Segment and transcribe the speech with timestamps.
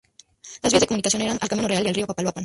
[0.63, 2.39] Las vías de comunicación eran el camino real y el río Papaloapan.